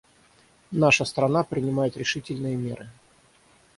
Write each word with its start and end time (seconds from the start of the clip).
Наша 0.71 1.05
страна 1.05 1.43
принимает 1.43 1.95
решительные 1.95 2.55
меры. 2.55 2.89